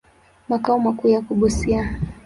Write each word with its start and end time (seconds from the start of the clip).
Makao 0.49 0.79
makuu 0.79 1.07
yako 1.07 1.33
Busia. 1.35 1.99